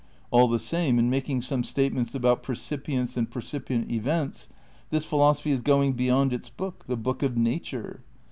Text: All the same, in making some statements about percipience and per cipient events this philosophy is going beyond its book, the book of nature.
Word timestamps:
All 0.31 0.47
the 0.47 0.57
same, 0.57 0.97
in 0.97 1.11
making 1.11 1.41
some 1.41 1.63
statements 1.63 2.15
about 2.15 2.41
percipience 2.41 3.17
and 3.17 3.29
per 3.29 3.39
cipient 3.39 3.91
events 3.91 4.49
this 4.89 5.05
philosophy 5.05 5.51
is 5.51 5.61
going 5.61 5.93
beyond 5.93 6.33
its 6.33 6.49
book, 6.49 6.83
the 6.87 6.97
book 6.97 7.21
of 7.21 7.37
nature. 7.37 8.01